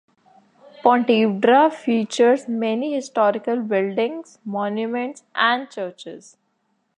Pontevedra 0.81 1.69
features 1.69 2.47
many 2.47 2.95
historical 2.95 3.61
buildings, 3.61 4.39
monuments, 4.43 5.21
and 5.35 5.69
churches. 5.69 6.37